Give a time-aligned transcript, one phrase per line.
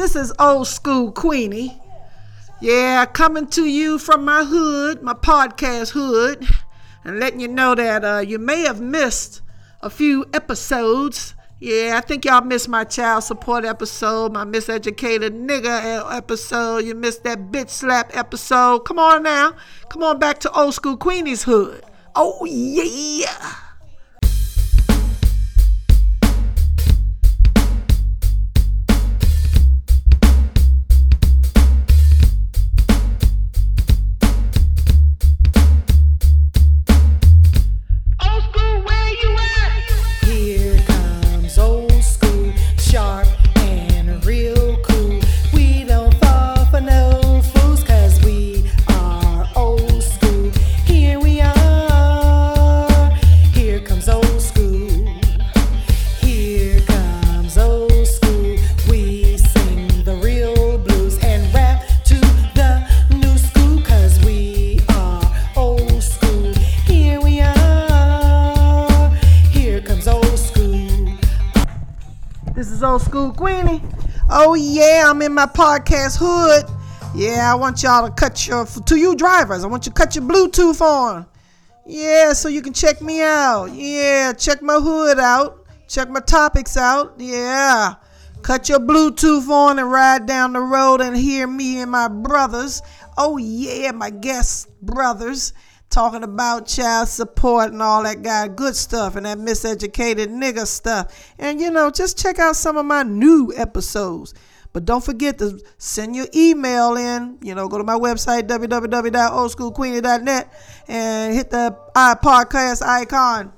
[0.00, 1.78] This is old school Queenie.
[2.58, 6.42] Yeah, coming to you from my hood, my podcast hood,
[7.04, 9.42] and letting you know that uh, you may have missed
[9.82, 11.34] a few episodes.
[11.58, 16.78] Yeah, I think y'all missed my child support episode, my miseducated nigga episode.
[16.78, 18.86] You missed that bitch slap episode.
[18.86, 19.54] Come on now.
[19.90, 21.84] Come on back to old school Queenie's hood.
[22.16, 23.54] Oh, yeah.
[72.90, 73.80] Old school Queenie.
[74.28, 76.64] Oh yeah, I'm in my podcast hood.
[77.14, 79.62] Yeah, I want y'all to cut your to you drivers.
[79.62, 81.26] I want you to cut your Bluetooth on.
[81.86, 83.66] Yeah, so you can check me out.
[83.66, 85.66] Yeah, check my hood out.
[85.88, 87.14] Check my topics out.
[87.18, 87.94] Yeah.
[88.42, 92.82] Cut your Bluetooth on and ride down the road and hear me and my brothers.
[93.16, 95.52] Oh yeah, my guest brothers
[95.90, 101.34] talking about child support and all that guy good stuff and that miseducated nigga stuff.
[101.38, 104.34] And you know, just check out some of my new episodes.
[104.72, 107.38] But don't forget to send your email in.
[107.42, 110.52] You know, go to my website, www.oldschoolqueenie.net,
[110.86, 113.52] and hit the podcast icon.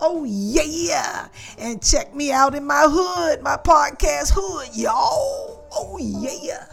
[0.00, 1.28] Oh, yeah.
[1.56, 5.68] And check me out in my hood, my podcast hood, y'all.
[5.72, 6.66] Oh, yeah.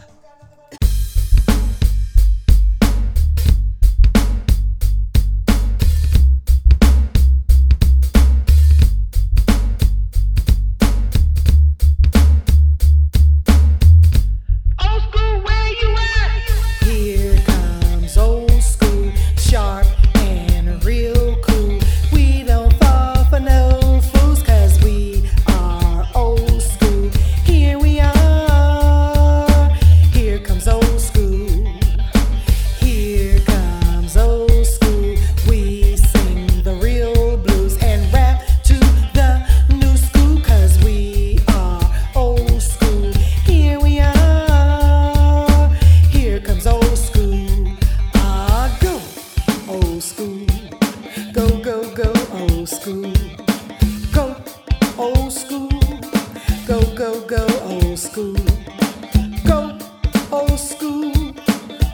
[60.57, 61.12] School.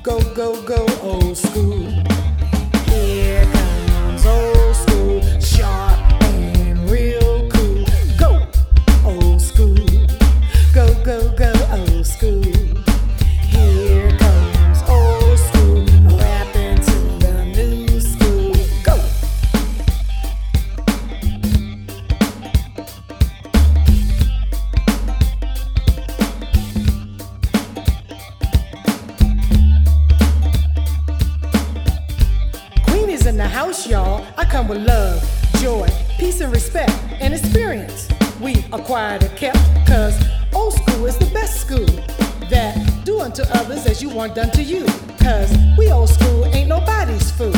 [0.01, 1.72] Go, go, go, old school.
[34.67, 35.21] With love,
[35.59, 35.87] joy,
[36.17, 38.07] peace, and respect, and experience.
[38.39, 39.57] We acquired and kept,
[39.87, 40.21] cause
[40.53, 41.85] old school is the best school.
[42.49, 44.85] That do unto others as you want done to you.
[45.19, 47.53] Cause we old school ain't nobody's fool.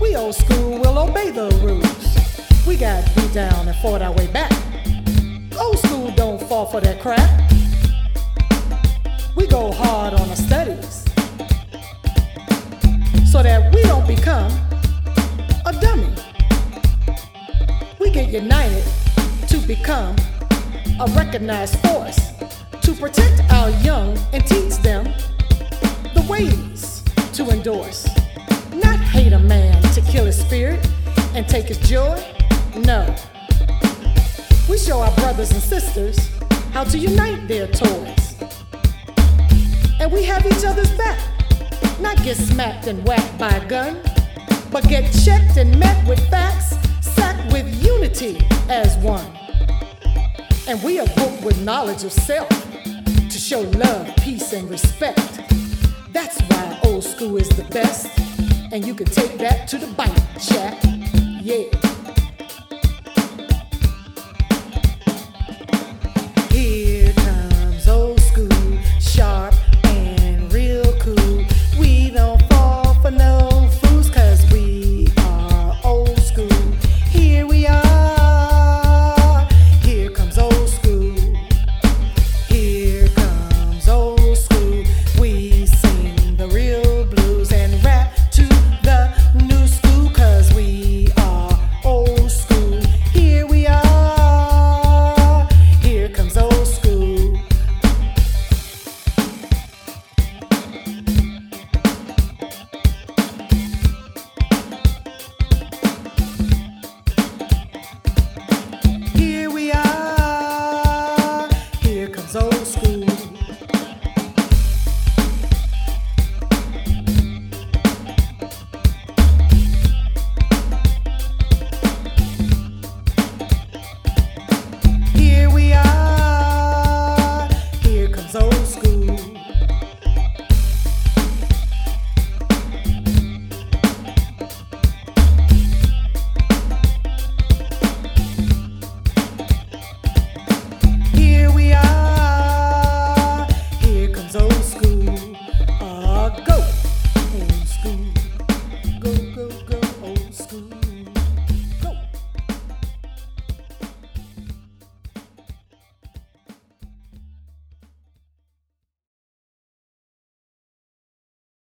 [0.00, 2.66] We old school will obey the rules.
[2.66, 4.52] We got beat down and fought our way back.
[5.58, 7.30] Old school don't fall for that crap.
[9.36, 10.95] We go hard on our studies
[18.30, 18.84] get united
[19.46, 20.16] to become
[21.00, 22.32] a recognized force
[22.82, 25.04] to protect our young and teach them
[26.14, 28.06] the ways to endorse.
[28.72, 30.84] Not hate a man to kill his spirit
[31.34, 32.16] and take his joy.
[32.76, 33.14] No.
[34.68, 36.18] We show our brothers and sisters
[36.72, 38.34] how to unite their toys.
[40.00, 41.20] And we have each other's back.
[42.00, 44.00] Not get smacked and whacked by a gun,
[44.72, 46.76] but get checked and met with facts,
[47.52, 48.38] with unity
[48.68, 49.26] as one.
[50.68, 55.40] And we are booked with knowledge of self to show love, peace, and respect.
[56.12, 58.06] That's why old school is the best.
[58.72, 60.82] And you can take that to the bite, chat.
[61.42, 61.85] Yeah.
[112.36, 112.65] So